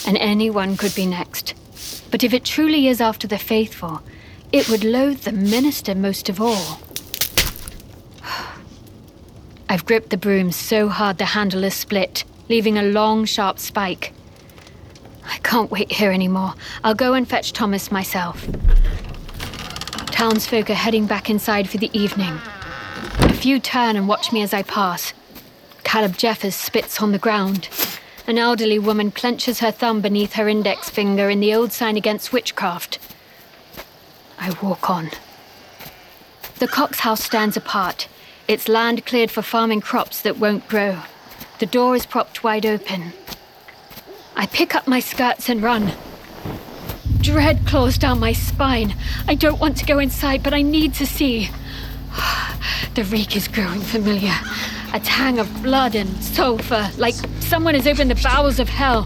and 0.06 0.18
anyone 0.18 0.78
could 0.78 0.96
be 0.96 1.06
next. 1.06 1.54
But 2.12 2.24
if 2.24 2.34
it 2.34 2.46
truly 2.46 2.88
is 2.88 3.02
after 3.02 3.28
the 3.28 3.38
faithful, 3.38 4.02
it 4.52 4.70
would 4.70 4.84
loathe 4.84 5.22
the 5.22 5.32
minister 5.32 5.94
most 5.94 6.30
of 6.30 6.40
all. 6.40 6.80
I've 9.70 9.86
gripped 9.86 10.10
the 10.10 10.18
broom 10.18 10.52
so 10.52 10.88
hard 10.88 11.18
the 11.18 11.26
handle 11.26 11.64
is 11.64 11.74
split, 11.74 12.24
leaving 12.50 12.78
a 12.78 12.84
long, 12.84 13.26
sharp 13.26 13.60
spike. 13.60 14.14
I 15.26 15.38
can't 15.40 15.70
wait 15.70 15.92
here 15.92 16.12
anymore. 16.12 16.54
I'll 16.84 16.96
go 16.96 17.14
and 17.14 17.28
fetch 17.28 17.52
Thomas 17.52 17.92
myself. 17.92 18.48
Townsfolk 20.12 20.70
are 20.70 20.74
heading 20.74 21.06
back 21.06 21.30
inside 21.30 21.70
for 21.70 21.78
the 21.78 21.96
evening. 21.98 22.40
Few 23.40 23.60
turn 23.60 23.96
and 23.96 24.08
watch 24.08 24.32
me 24.32 24.42
as 24.42 24.52
I 24.52 24.64
pass. 24.64 25.14
Caleb 25.84 26.18
Jeffers 26.18 26.56
spits 26.56 27.02
on 27.02 27.12
the 27.12 27.20
ground. 27.20 27.70
An 28.26 28.40
elderly 28.40 28.80
woman 28.80 29.12
clenches 29.12 29.60
her 29.60 29.70
thumb 29.72 30.02
beneath 30.02 30.34
her 30.34 30.50
index 30.50 30.90
finger 30.90 31.30
in 31.30 31.40
the 31.40 31.54
old 31.54 31.72
sign 31.72 31.98
against 31.98 32.34
witchcraft. 32.34 32.98
I 34.40 34.58
walk 34.62 34.90
on. 34.90 35.12
The 36.58 36.68
Cox 36.68 37.02
house 37.02 37.24
stands 37.24 37.56
apart, 37.56 38.08
its 38.48 38.68
land 38.68 39.06
cleared 39.06 39.30
for 39.30 39.44
farming 39.44 39.82
crops 39.82 40.24
that 40.24 40.40
won't 40.40 40.68
grow. 40.68 41.04
The 41.60 41.68
door 41.68 41.96
is 41.96 42.08
propped 42.08 42.44
wide 42.44 42.66
open. 42.66 43.14
I 44.36 44.48
pick 44.48 44.74
up 44.74 44.88
my 44.88 45.00
skirts 45.00 45.48
and 45.48 45.62
run. 45.62 45.94
Dread 47.22 47.68
claws 47.68 48.00
down 48.00 48.20
my 48.20 48.34
spine. 48.34 48.96
I 49.28 49.36
don't 49.36 49.60
want 49.60 49.78
to 49.78 49.86
go 49.86 50.00
inside, 50.00 50.42
but 50.42 50.56
I 50.56 50.64
need 50.64 50.96
to 50.96 51.06
see. 51.06 51.52
The 52.96 53.04
reek 53.06 53.36
is 53.36 53.48
growing 53.48 53.82
familiar. 53.82 54.34
A 54.94 55.00
tang 55.00 55.40
of 55.40 55.64
blood 55.64 55.96
and 55.96 56.10
sulfur, 56.24 56.90
like 56.98 57.16
someone 57.40 57.76
has 57.76 57.88
opened 57.88 58.10
the 58.10 58.22
bowels 58.24 58.60
of 58.60 58.70
hell. 58.70 59.04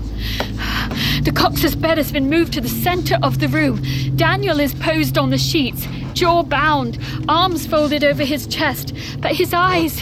The 1.24 1.32
Cox's 1.34 1.76
bed 1.76 1.98
has 1.98 2.12
been 2.12 2.30
moved 2.30 2.54
to 2.54 2.62
the 2.62 2.70
center 2.70 3.18
of 3.22 3.40
the 3.40 3.48
room. 3.48 3.82
Daniel 4.16 4.60
is 4.60 4.74
posed 4.74 5.18
on 5.18 5.30
the 5.30 5.38
sheets, 5.38 5.88
jaw 6.14 6.44
bound, 6.44 7.00
arms 7.28 7.66
folded 7.66 8.04
over 8.04 8.24
his 8.24 8.48
chest, 8.48 8.94
but 9.20 9.36
his 9.36 9.54
eyes, 9.54 10.02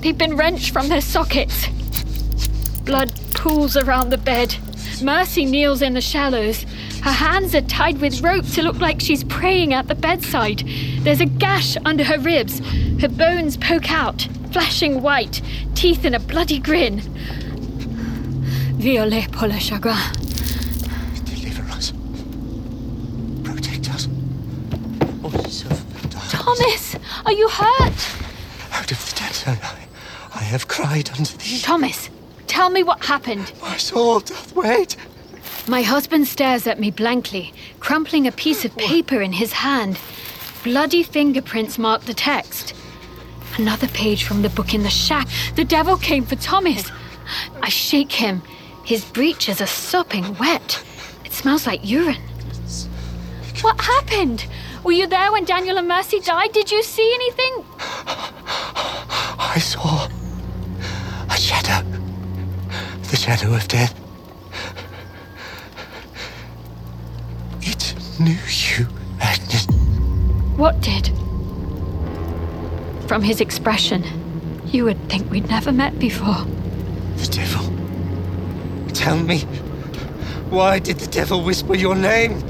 they've 0.00 0.18
been 0.18 0.36
wrenched 0.36 0.72
from 0.72 0.88
their 0.88 1.00
sockets. 1.00 1.66
Blood 2.84 3.12
pools 3.34 3.76
around 3.76 4.10
the 4.10 4.18
bed. 4.18 4.56
Mercy 5.02 5.44
kneels 5.44 5.82
in 5.82 5.94
the 5.94 6.00
shallows. 6.00 6.66
Her 7.02 7.12
hands 7.12 7.54
are 7.54 7.62
tied 7.62 7.98
with 8.00 8.20
rope 8.20 8.46
to 8.48 8.62
look 8.62 8.78
like 8.78 9.00
she's 9.00 9.24
praying 9.24 9.72
at 9.72 9.88
the 9.88 9.94
bedside. 9.94 10.62
There's 10.98 11.20
a 11.20 11.26
gash 11.26 11.76
under 11.84 12.04
her 12.04 12.18
ribs. 12.18 12.60
Her 13.00 13.08
bones 13.08 13.56
poke 13.56 13.90
out, 13.90 14.28
flashing 14.52 15.00
white, 15.00 15.40
teeth 15.74 16.04
in 16.04 16.14
a 16.14 16.20
bloody 16.20 16.58
grin. 16.58 17.00
Violet 18.78 19.32
pour 19.32 19.48
le 19.48 19.58
chagrin. 19.58 19.96
Deliver 21.24 21.62
us. 21.72 21.92
Protect 23.44 23.90
us. 23.90 24.04
Voice 24.04 25.62
of 25.64 26.02
the 26.02 26.08
darkness. 26.08 26.32
Thomas, 26.32 26.96
are 27.24 27.32
you 27.32 27.48
hurt? 27.48 28.16
Out 28.72 28.92
of 28.92 28.98
the 29.06 29.14
depths 29.18 29.48
I, 29.48 29.58
I 30.34 30.42
have 30.42 30.68
cried 30.68 31.10
unto 31.10 31.36
thee. 31.38 31.60
Thomas, 31.62 32.10
tell 32.46 32.68
me 32.68 32.82
what 32.82 33.04
happened. 33.04 33.52
My 33.62 33.76
soul 33.78 34.20
doth 34.20 34.54
wait. 34.54 34.96
My 35.70 35.82
husband 35.82 36.26
stares 36.26 36.66
at 36.66 36.80
me 36.80 36.90
blankly, 36.90 37.54
crumpling 37.78 38.26
a 38.26 38.32
piece 38.32 38.64
of 38.64 38.76
paper 38.76 39.22
in 39.22 39.32
his 39.32 39.52
hand. 39.52 40.00
Bloody 40.64 41.04
fingerprints 41.04 41.78
mark 41.78 42.02
the 42.02 42.12
text. 42.12 42.74
Another 43.56 43.86
page 43.86 44.24
from 44.24 44.42
the 44.42 44.48
book 44.48 44.74
in 44.74 44.82
the 44.82 44.90
shack. 44.90 45.28
The 45.54 45.64
devil 45.64 45.96
came 45.96 46.26
for 46.26 46.34
Thomas. 46.34 46.90
I 47.62 47.68
shake 47.68 48.10
him. 48.10 48.42
His 48.84 49.04
breeches 49.04 49.60
are 49.60 49.66
sopping 49.68 50.36
wet. 50.38 50.82
It 51.24 51.32
smells 51.32 51.68
like 51.68 51.88
urine. 51.88 52.20
What 53.60 53.80
happened? 53.80 54.46
Were 54.82 54.90
you 54.90 55.06
there 55.06 55.30
when 55.30 55.44
Daniel 55.44 55.78
and 55.78 55.86
Mercy 55.86 56.18
died? 56.18 56.50
Did 56.50 56.72
you 56.72 56.82
see 56.82 57.14
anything? 57.14 57.64
I 59.38 59.60
saw 59.60 60.08
a 61.30 61.36
shadow. 61.36 61.88
The 63.08 63.16
shadow 63.16 63.54
of 63.54 63.68
death. 63.68 63.94
It 67.62 67.94
knew 68.20 68.38
you, 68.48 68.86
Agnes. 69.20 69.66
What 70.56 70.80
did? 70.82 71.06
From 73.08 73.22
his 73.22 73.40
expression, 73.40 74.04
you 74.66 74.84
would 74.84 75.08
think 75.08 75.30
we'd 75.30 75.48
never 75.48 75.72
met 75.72 75.98
before. 75.98 76.44
The 77.16 77.28
devil. 77.32 78.92
Tell 78.92 79.18
me, 79.18 79.40
why 80.50 80.78
did 80.78 80.98
the 80.98 81.06
devil 81.06 81.42
whisper 81.42 81.74
your 81.74 81.96
name? 81.96 82.49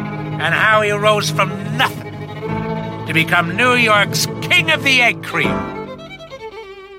and 0.41 0.55
how 0.55 0.81
he 0.81 0.89
rose 0.89 1.29
from 1.29 1.49
nothing 1.77 2.11
to 3.05 3.13
become 3.13 3.55
New 3.55 3.73
York's 3.75 4.25
King 4.41 4.71
of 4.71 4.83
the 4.83 4.99
Egg 4.99 5.23
Cream. 5.23 5.55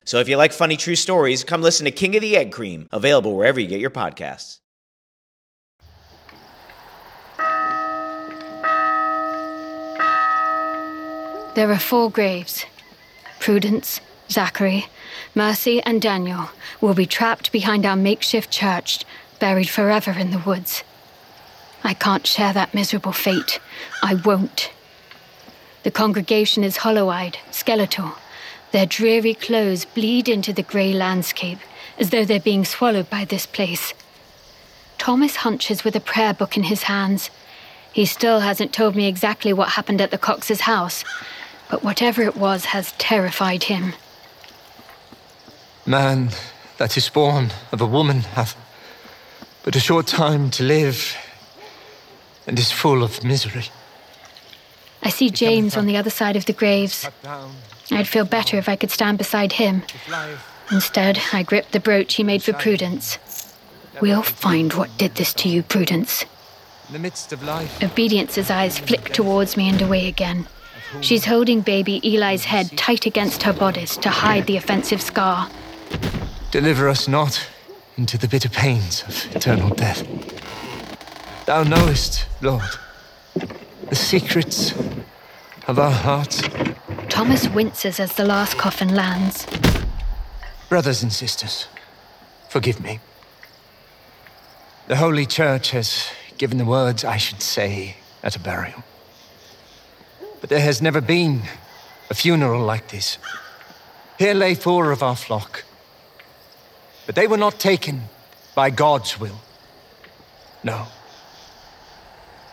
So 0.05 0.21
if 0.21 0.29
you 0.29 0.37
like 0.37 0.53
funny 0.53 0.77
true 0.77 0.95
stories, 0.95 1.43
come 1.43 1.61
listen 1.61 1.85
to 1.87 1.91
King 1.91 2.15
of 2.15 2.23
the 2.23 2.37
Egg 2.37 2.53
Cream, 2.53 2.89
available 2.93 3.37
wherever 3.37 3.59
you 3.59 3.67
get 3.67 3.81
your 3.81 3.91
podcasts. 3.91 4.61
There 11.57 11.71
are 11.71 11.79
four 11.81 12.13
graves. 12.13 12.65
Prudence, 13.41 14.01
Zachary, 14.31 14.87
Mercy, 15.35 15.83
and 15.83 16.01
Daniel 16.01 16.51
will 16.81 16.95
be 16.95 17.07
trapped 17.07 17.51
behind 17.51 17.85
our 17.85 17.97
makeshift 17.97 18.53
church, 18.53 19.05
buried 19.41 19.69
forever 19.69 20.13
in 20.13 20.31
the 20.31 20.39
woods. 20.39 20.85
I 21.85 21.95
can't 21.95 22.27
share 22.27 22.53
that 22.53 22.75
miserable 22.75 23.13
fate. 23.13 23.59
I 24.03 24.15
won't. 24.15 24.71
The 25.83 25.91
congregation 25.91 26.63
is 26.63 26.79
hollow 26.79 27.09
eyed, 27.09 27.39
skeletal. 27.51 28.13
Their 28.71 28.87
dreary 28.87 29.35
clothes 29.35 29.85
bleed 29.85 30.29
into 30.29 30.53
the 30.53 30.63
grey 30.63 30.93
landscape, 30.93 31.59
as 31.99 32.11
though 32.11 32.25
they're 32.25 32.41
being 32.41 32.65
swallowed 32.65 33.11
by 33.11 33.25
this 33.25 33.47
place. 33.47 33.93
Thomas 34.99 35.37
hunches 35.37 35.85
with 35.85 35.97
a 35.97 36.01
prayer 36.01 36.33
book 36.33 36.57
in 36.57 36.63
his 36.65 36.85
hands. 36.85 37.31
He 37.93 38.07
still 38.07 38.41
hasn't 38.41 38.73
told 38.73 38.95
me 38.95 39.09
exactly 39.09 39.53
what 39.53 39.71
happened 39.71 40.01
at 40.01 40.11
the 40.11 40.19
Cox's 40.19 40.63
house, 40.63 41.05
but 41.69 41.83
whatever 41.83 42.23
it 42.23 42.37
was 42.37 42.67
has 42.67 42.93
terrified 42.93 43.65
him. 43.65 43.95
Man 45.85 46.31
that 46.79 46.97
is 46.97 47.09
born 47.09 47.51
of 47.71 47.81
a 47.81 47.87
woman 47.87 48.21
hath 48.21 48.57
but 49.63 49.77
a 49.77 49.81
short 49.81 50.07
time 50.07 50.51
to 50.51 50.63
live 50.65 51.17
and 52.47 52.59
is 52.59 52.73
full 52.73 53.03
of 53.03 53.23
misery. 53.25 53.67
I 55.03 55.11
see 55.11 55.31
James 55.31 55.77
on 55.77 55.87
the 55.87 55.97
other 55.97 56.11
side 56.11 56.37
of 56.37 56.47
the 56.47 56.53
graves. 56.53 57.09
I'd 57.91 58.09
feel 58.09 58.25
better 58.25 58.57
if 58.57 58.69
I 58.69 58.77
could 58.77 58.91
stand 58.91 59.19
beside 59.19 59.55
him. 59.55 59.83
Instead, 60.71 61.21
I 61.33 61.43
grip 61.43 61.71
the 61.73 61.81
brooch 61.81 62.15
he 62.15 62.23
made 62.23 62.43
for 62.43 62.53
Prudence. 62.53 63.19
We'll 64.01 64.23
find 64.23 64.73
what 64.73 64.97
did 64.97 65.17
this 65.17 65.35
to 65.35 65.49
you, 65.49 65.63
Prudence. 65.63 66.25
In 66.89 66.95
the 66.95 66.99
midst 66.99 67.33
of 67.33 67.43
life, 67.43 67.83
Obedience's 67.83 68.51
eyes 68.51 68.79
flick 68.79 69.13
towards 69.13 69.57
me 69.57 69.69
and 69.69 69.81
away 69.83 70.09
again. 70.09 70.47
She's 71.01 71.25
holding 71.25 71.63
baby 71.63 72.01
Eli's 72.05 72.45
head 72.45 72.77
tight 72.77 73.07
against 73.07 73.43
her 73.45 73.53
bodice 73.53 73.97
to 73.99 74.11
hide 74.11 74.47
the 74.47 74.57
offensive 74.57 75.01
scar. 75.01 75.51
deliver 76.51 76.89
us 76.89 77.09
not 77.09 77.49
into 77.97 78.19
the 78.19 78.29
bitter 78.29 78.49
pains 78.49 79.03
of 79.09 79.37
eternal 79.37 79.71
death. 79.71 80.07
Thou 81.47 81.65
knowest, 81.65 82.27
Lord, 82.41 82.63
the 83.89 83.97
secrets 83.97 84.73
of 85.67 85.79
our 85.79 85.91
hearts. 85.91 86.41
Thomas 87.09 87.49
winces 87.49 87.99
as 87.99 88.15
the 88.15 88.25
last 88.25 88.57
coffin 88.59 88.95
lands. 88.95 89.47
Brothers 90.69 91.03
and 91.03 91.13
sisters, 91.13 91.67
forgive 92.49 92.81
me. 92.81 93.01
The 94.87 94.97
Holy 94.97 95.27
Church 95.27 95.73
has 95.73 96.11
given 96.39 96.59
the 96.59 96.65
words 96.65 97.05
I 97.05 97.17
should 97.17 97.43
say 97.43 97.97
at 98.23 98.37
a 98.37 98.41
burial. 98.41 98.85
But 100.41 100.49
there 100.49 100.61
has 100.61 100.81
never 100.81 101.01
been 101.01 101.43
a 102.09 102.15
funeral 102.15 102.65
like 102.65 102.89
this. 102.89 103.19
Here 104.19 104.35
lay 104.35 104.55
four 104.55 104.93
of 104.93 105.03
our 105.03 105.17
flock. 105.17 105.65
But 107.07 107.17
they 107.17 107.27
were 107.27 107.37
not 107.37 107.59
taken 107.59 108.03
by 108.55 108.71
God's 108.71 109.19
will. 109.19 109.41
No. 110.63 110.87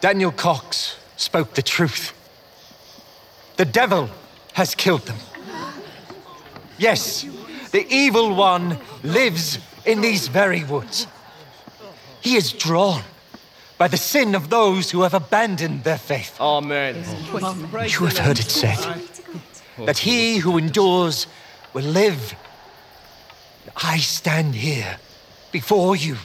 Daniel 0.02 0.32
Cox 0.32 0.98
spoke 1.18 1.56
the 1.56 1.62
truth. 1.62 2.14
The 3.58 3.66
devil 3.66 4.10
has 4.54 4.76
killed 4.76 5.02
them. 5.02 5.18
Yes, 6.78 7.26
the 7.72 7.86
evil 7.90 8.34
one 8.34 8.78
lives 9.04 9.60
in 9.86 10.02
these 10.02 10.30
very 10.30 10.64
woods. 10.64 11.08
He 12.22 12.36
is 12.36 12.54
drawn 12.54 13.04
by 13.78 13.88
the 13.88 13.98
sin 13.98 14.36
of 14.36 14.50
those 14.50 14.92
who 14.92 15.02
have 15.02 15.14
abandoned 15.14 15.84
their 15.84 15.98
faith. 15.98 16.40
Amen. 16.40 16.96
You 17.34 18.06
have 18.06 18.18
heard 18.18 18.40
it 18.40 18.50
said 18.50 19.02
that 19.86 20.00
he 20.00 20.38
who 20.38 20.58
endures 20.58 21.28
will 21.74 21.86
live. 21.86 22.36
I 23.76 23.98
stand 23.98 24.56
here 24.56 24.98
before 25.52 25.96
you 25.96 26.18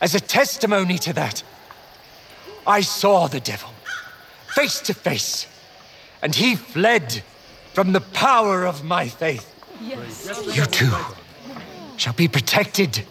as 0.00 0.14
a 0.14 0.20
testimony 0.20 0.98
to 0.98 1.12
that. 1.14 1.42
I 2.70 2.82
saw 2.82 3.26
the 3.26 3.40
devil 3.40 3.70
face 4.54 4.80
to 4.82 4.94
face, 4.94 5.48
and 6.22 6.32
he 6.32 6.54
fled 6.54 7.24
from 7.74 7.92
the 7.92 8.00
power 8.00 8.64
of 8.64 8.84
my 8.84 9.08
faith. 9.08 9.46
Yes. 9.80 10.56
You 10.56 10.64
too 10.66 10.94
shall 11.96 12.12
be 12.12 12.28
protected 12.28 13.02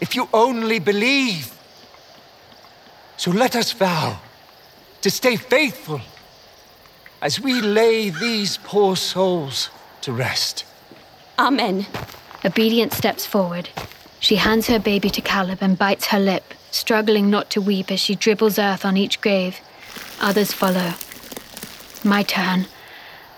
if 0.00 0.16
you 0.16 0.28
only 0.34 0.80
believe. 0.80 1.56
So 3.16 3.30
let 3.30 3.54
us 3.54 3.70
vow 3.70 4.18
to 5.02 5.10
stay 5.10 5.36
faithful 5.36 6.00
as 7.20 7.38
we 7.38 7.60
lay 7.60 8.10
these 8.10 8.58
poor 8.64 8.96
souls 8.96 9.70
to 10.00 10.12
rest. 10.12 10.64
Amen. 11.38 11.86
Obedience 12.44 12.96
steps 12.96 13.26
forward. 13.26 13.68
She 14.18 14.36
hands 14.36 14.66
her 14.66 14.80
baby 14.80 15.10
to 15.10 15.20
Caleb 15.20 15.58
and 15.60 15.78
bites 15.78 16.06
her 16.06 16.18
lip, 16.18 16.52
struggling 16.72 17.30
not 17.30 17.50
to 17.50 17.60
weep 17.60 17.90
as 17.92 18.00
she 18.00 18.14
dribbles 18.14 18.58
earth 18.58 18.84
on 18.84 18.96
each 18.96 19.20
grave. 19.20 19.60
Others 20.20 20.52
follow. 20.52 20.94
My 22.02 22.22
turn. 22.22 22.66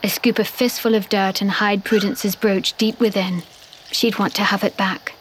I 0.02 0.08
scoop 0.08 0.38
a 0.38 0.44
fistful 0.44 0.94
of 0.94 1.08
dirt 1.08 1.40
and 1.40 1.50
hide 1.50 1.84
Prudence's 1.84 2.36
brooch 2.36 2.76
deep 2.76 3.00
within. 3.00 3.42
She'd 3.90 4.18
want 4.18 4.34
to 4.36 4.42
have 4.42 4.64
it 4.64 4.76
back. 4.76 5.14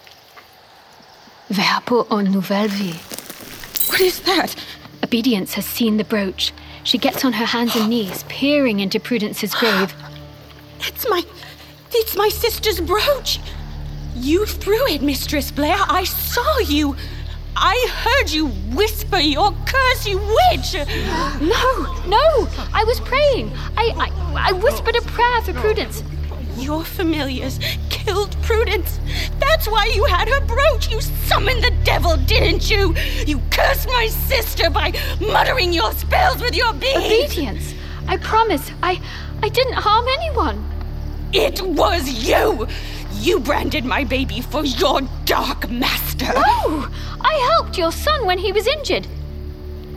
Vers 1.49 1.81
pour 1.85 2.07
une 2.11 2.31
nouvelle 2.31 2.67
vie. 2.67 2.99
What 3.89 4.01
is 4.01 4.21
that? 4.21 4.55
Obedience 5.03 5.53
has 5.53 5.65
seen 5.65 5.97
the 5.97 6.03
brooch. 6.03 6.53
She 6.83 6.97
gets 6.97 7.23
on 7.23 7.33
her 7.33 7.45
hands 7.45 7.75
and 7.75 7.89
knees, 7.89 8.23
peering 8.27 8.79
into 8.79 8.99
Prudence's 8.99 9.53
grave. 9.53 9.93
It's 10.85 11.07
my. 11.09 11.23
It's 11.93 12.17
my 12.17 12.27
sister's 12.27 12.81
brooch. 12.81 13.39
You 14.15 14.45
threw 14.45 14.85
it, 14.87 15.01
Mistress 15.01 15.49
Blair. 15.49 15.77
I 15.87 16.03
saw 16.03 16.57
you. 16.59 16.95
I 17.55 17.87
heard 17.89 18.31
you 18.31 18.47
whisper 18.75 19.19
your 19.19 19.53
curse, 19.65 20.07
you 20.07 20.17
witch! 20.17 20.73
No, 21.41 21.93
no! 22.07 22.47
I 22.73 22.83
was 22.85 22.99
praying. 23.01 23.51
I, 23.77 23.93
I, 23.97 24.49
I 24.49 24.51
whispered 24.53 24.95
a 24.95 25.01
prayer 25.01 25.41
for 25.41 25.53
Prudence. 25.53 26.03
Your 26.57 26.83
familiars 26.83 27.59
killed 27.89 28.35
Prudence. 28.43 28.99
That's 29.39 29.67
why 29.67 29.91
you 29.93 30.05
had 30.05 30.27
her 30.27 30.41
brooch. 30.45 30.91
You 30.91 31.01
summoned 31.01 31.63
the 31.63 31.71
devil, 31.83 32.17
didn't 32.17 32.69
you? 32.69 32.95
You 33.25 33.41
cursed 33.51 33.87
my 33.87 34.07
sister 34.07 34.69
by 34.69 34.93
muttering 35.19 35.73
your 35.73 35.91
spells 35.93 36.41
with 36.41 36.55
your 36.55 36.73
beads. 36.73 36.97
Obedience. 36.97 37.73
I 38.07 38.17
promise. 38.17 38.71
I, 38.81 39.01
I 39.41 39.49
didn't 39.49 39.73
harm 39.73 40.05
anyone. 40.19 40.69
It 41.33 41.61
was 41.61 42.07
you! 42.27 42.67
You 43.23 43.39
branded 43.39 43.85
my 43.85 44.03
baby 44.03 44.41
for 44.41 44.65
your 44.65 44.99
dark 45.23 45.69
master! 45.69 46.25
No! 46.25 46.89
I 47.21 47.49
helped 47.53 47.77
your 47.77 47.93
son 47.93 48.25
when 48.25 48.37
he 48.37 48.51
was 48.51 48.67
injured. 48.67 49.05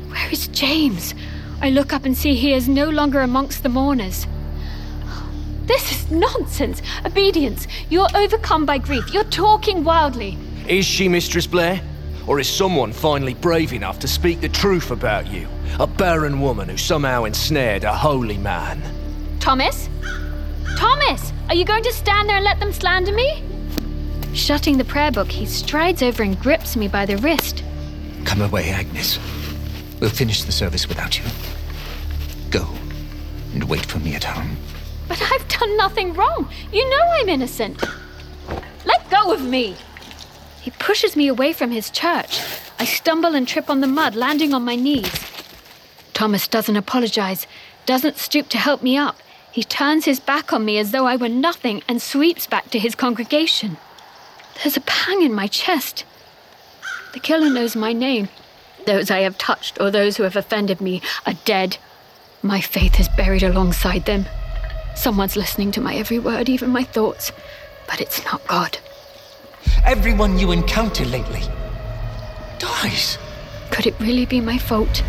Where 0.08 0.30
is 0.30 0.46
James? 0.46 1.12
I 1.60 1.70
look 1.70 1.92
up 1.92 2.04
and 2.04 2.16
see 2.16 2.36
he 2.36 2.52
is 2.52 2.68
no 2.68 2.88
longer 2.88 3.22
amongst 3.22 3.64
the 3.64 3.68
mourners. 3.68 4.28
This 5.64 5.90
is 5.90 6.08
nonsense. 6.08 6.80
Obedience. 7.04 7.66
You're 7.90 8.06
overcome 8.14 8.64
by 8.64 8.78
grief. 8.78 9.12
You're 9.12 9.24
talking 9.24 9.82
wildly. 9.82 10.38
Is 10.68 10.86
she 10.86 11.08
Mistress 11.08 11.48
Blair? 11.48 11.80
Or 12.28 12.38
is 12.38 12.48
someone 12.48 12.92
finally 12.92 13.34
brave 13.34 13.72
enough 13.72 13.98
to 14.00 14.06
speak 14.06 14.40
the 14.40 14.48
truth 14.48 14.92
about 14.92 15.26
you? 15.26 15.48
A 15.80 15.86
barren 15.88 16.40
woman 16.40 16.68
who 16.68 16.76
somehow 16.76 17.24
ensnared 17.24 17.82
a 17.82 17.92
holy 17.92 18.38
man. 18.38 18.80
Thomas? 19.40 19.88
Thomas! 20.76 21.32
Are 21.48 21.54
you 21.54 21.64
going 21.64 21.82
to 21.82 21.92
stand 21.92 22.28
there 22.28 22.36
and 22.36 22.44
let 22.44 22.60
them 22.60 22.72
slander 22.72 23.12
me? 23.12 23.42
Shutting 24.34 24.78
the 24.78 24.84
prayer 24.84 25.10
book, 25.10 25.30
he 25.30 25.46
strides 25.46 26.02
over 26.02 26.22
and 26.22 26.38
grips 26.38 26.76
me 26.76 26.88
by 26.88 27.06
the 27.06 27.16
wrist. 27.16 27.64
Come 28.24 28.42
away, 28.42 28.68
Agnes. 28.70 29.18
We'll 30.00 30.10
finish 30.10 30.42
the 30.42 30.52
service 30.52 30.88
without 30.88 31.18
you. 31.18 31.24
Go 32.50 32.68
and 33.54 33.64
wait 33.64 33.86
for 33.86 33.98
me 33.98 34.14
at 34.14 34.24
home. 34.24 34.56
But 35.08 35.22
I've 35.22 35.48
done 35.48 35.76
nothing 35.76 36.12
wrong. 36.12 36.48
You 36.72 36.88
know 36.88 37.04
I'm 37.14 37.28
innocent. 37.28 37.82
Let 38.84 39.10
go 39.10 39.32
of 39.32 39.42
me. 39.42 39.76
He 40.60 40.70
pushes 40.72 41.16
me 41.16 41.28
away 41.28 41.52
from 41.52 41.70
his 41.70 41.90
church. 41.90 42.40
I 42.78 42.84
stumble 42.84 43.34
and 43.34 43.48
trip 43.48 43.70
on 43.70 43.80
the 43.80 43.86
mud, 43.86 44.14
landing 44.14 44.52
on 44.52 44.64
my 44.64 44.76
knees. 44.76 45.10
Thomas 46.12 46.48
doesn't 46.48 46.76
apologize, 46.76 47.46
doesn't 47.86 48.18
stoop 48.18 48.48
to 48.50 48.58
help 48.58 48.82
me 48.82 48.96
up. 48.96 49.16
He 49.56 49.64
turns 49.64 50.04
his 50.04 50.20
back 50.20 50.52
on 50.52 50.66
me 50.66 50.76
as 50.76 50.90
though 50.90 51.06
I 51.06 51.16
were 51.16 51.30
nothing 51.30 51.82
and 51.88 52.02
sweeps 52.02 52.46
back 52.46 52.68
to 52.72 52.78
his 52.78 52.94
congregation. 52.94 53.78
There's 54.56 54.76
a 54.76 54.82
pang 54.82 55.22
in 55.22 55.32
my 55.32 55.46
chest. 55.46 56.04
The 57.14 57.20
killer 57.20 57.48
knows 57.48 57.74
my 57.74 57.94
name. 57.94 58.28
Those 58.84 59.10
I 59.10 59.20
have 59.20 59.38
touched 59.38 59.80
or 59.80 59.90
those 59.90 60.18
who 60.18 60.24
have 60.24 60.36
offended 60.36 60.82
me 60.82 61.00
are 61.24 61.32
dead. 61.46 61.78
My 62.42 62.60
faith 62.60 63.00
is 63.00 63.08
buried 63.08 63.42
alongside 63.42 64.04
them. 64.04 64.26
Someone's 64.94 65.38
listening 65.38 65.72
to 65.72 65.80
my 65.80 65.94
every 65.94 66.18
word, 66.18 66.50
even 66.50 66.68
my 66.68 66.84
thoughts. 66.84 67.32
But 67.88 68.02
it's 68.02 68.22
not 68.26 68.46
God. 68.46 68.76
Everyone 69.86 70.38
you 70.38 70.52
encounter 70.52 71.06
lately 71.06 71.44
dies. 72.58 73.16
Could 73.70 73.86
it 73.86 73.98
really 74.00 74.26
be 74.26 74.42
my 74.42 74.58
fault? 74.58 75.02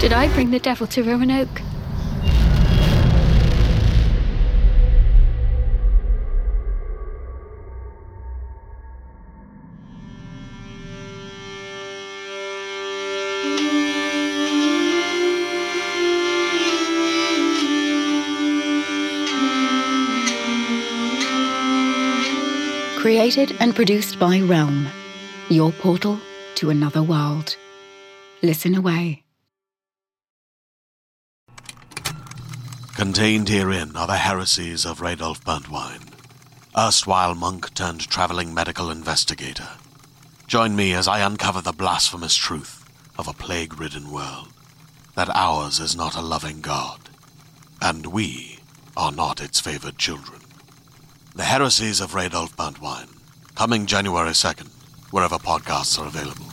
Did 0.00 0.14
I 0.14 0.32
bring 0.32 0.52
the 0.52 0.58
devil 0.58 0.86
to 0.86 1.02
Roanoke? 1.02 1.60
Created 23.06 23.54
and 23.60 23.72
produced 23.72 24.18
by 24.18 24.40
Realm, 24.40 24.88
your 25.48 25.70
portal 25.70 26.18
to 26.56 26.70
another 26.70 27.04
world. 27.04 27.56
Listen 28.42 28.74
away. 28.74 29.22
Contained 32.96 33.48
herein 33.48 33.94
are 33.94 34.08
the 34.08 34.16
heresies 34.16 34.84
of 34.84 34.98
Radolf 34.98 35.44
Burntwine, 35.44 36.08
erstwhile 36.76 37.36
monk 37.36 37.72
turned 37.74 38.08
traveling 38.08 38.52
medical 38.52 38.90
investigator. 38.90 39.68
Join 40.48 40.74
me 40.74 40.92
as 40.92 41.06
I 41.06 41.20
uncover 41.20 41.60
the 41.60 41.70
blasphemous 41.70 42.34
truth 42.34 42.84
of 43.16 43.28
a 43.28 43.32
plague 43.32 43.78
ridden 43.78 44.10
world 44.10 44.48
that 45.14 45.30
ours 45.30 45.78
is 45.78 45.94
not 45.94 46.16
a 46.16 46.20
loving 46.20 46.60
God, 46.60 46.98
and 47.80 48.06
we 48.06 48.58
are 48.96 49.12
not 49.12 49.40
its 49.40 49.60
favored 49.60 49.96
children. 49.96 50.40
The 51.36 51.44
Heresies 51.44 52.00
of 52.00 52.12
Radolf 52.12 52.56
Burntwine, 52.56 53.10
coming 53.56 53.84
January 53.84 54.30
2nd, 54.30 54.68
wherever 55.10 55.36
podcasts 55.36 55.98
are 56.00 56.06
available. 56.06 56.46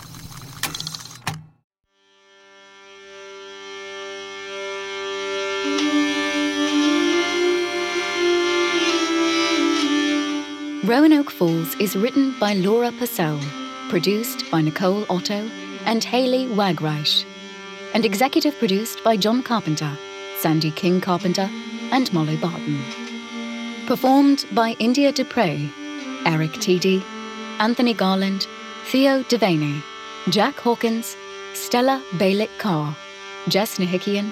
Roanoke 10.85 11.31
Falls 11.31 11.75
is 11.75 11.95
written 11.95 12.37
by 12.37 12.53
Laura 12.55 12.91
Purcell, 12.91 13.39
produced 13.87 14.51
by 14.51 14.59
Nicole 14.59 15.05
Otto 15.09 15.49
and 15.85 16.03
Haley 16.03 16.47
Wagreich, 16.47 17.23
and 17.93 18.03
executive 18.03 18.59
produced 18.59 19.01
by 19.01 19.15
John 19.15 19.43
Carpenter, 19.43 19.97
Sandy 20.41 20.71
King 20.71 20.99
Carpenter, 20.99 21.49
and 21.93 22.11
Molly 22.11 22.35
Barton. 22.35 23.02
Performed 23.85 24.45
by 24.53 24.77
India 24.79 25.11
Dupre, 25.11 25.69
Eric 26.25 26.53
Tiede, 26.53 27.03
Anthony 27.59 27.93
Garland, 27.93 28.47
Theo 28.85 29.23
Devaney, 29.23 29.83
Jack 30.29 30.55
Hawkins, 30.55 31.17
Stella 31.53 32.01
Balick 32.13 32.57
Carr, 32.57 32.95
Jess 33.49 33.79
Nahikian, 33.79 34.31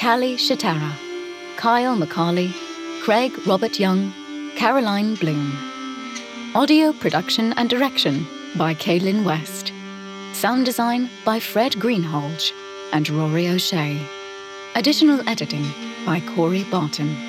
Callie 0.00 0.36
Shatara, 0.36 0.92
Kyle 1.56 1.94
McCarley, 1.94 2.54
Craig 3.02 3.32
Robert 3.46 3.78
Young, 3.78 4.14
Caroline 4.56 5.14
Bloom. 5.14 5.52
Audio 6.54 6.94
production 6.94 7.52
and 7.58 7.68
direction 7.68 8.26
by 8.56 8.72
Kaylin 8.72 9.24
West. 9.24 9.72
Sound 10.32 10.64
design 10.64 11.10
by 11.22 11.38
Fred 11.38 11.72
Greenhalgh 11.72 12.50
and 12.94 13.10
Rory 13.10 13.46
O'Shea. 13.48 14.00
Additional 14.74 15.20
editing 15.28 15.66
by 16.06 16.20
Corey 16.34 16.64
Barton. 16.64 17.25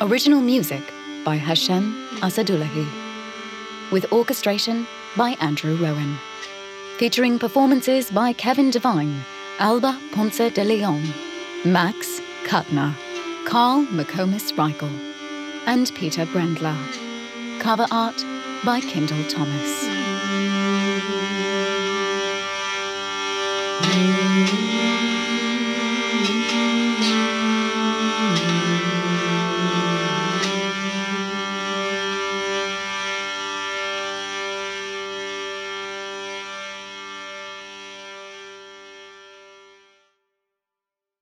Original 0.00 0.40
music 0.40 0.82
by 1.24 1.36
Hashem 1.36 1.94
Assadullahi. 2.20 2.84
With 3.92 4.10
orchestration 4.12 4.88
by 5.16 5.36
Andrew 5.40 5.76
Rowan. 5.76 6.18
Featuring 6.98 7.38
performances 7.38 8.10
by 8.10 8.32
Kevin 8.32 8.70
Devine, 8.70 9.22
Alba 9.60 9.96
Ponce 10.10 10.50
de 10.50 10.64
Leon, 10.64 11.00
Max 11.64 12.20
Kutner, 12.42 12.92
Carl 13.46 13.86
McComas 13.86 14.52
Reichel, 14.56 15.14
and 15.66 15.92
Peter 15.94 16.26
Brendler. 16.26 16.76
Cover 17.60 17.86
art 17.92 18.24
by 18.64 18.80
Kendall 18.80 19.22
Thomas. 19.28 20.03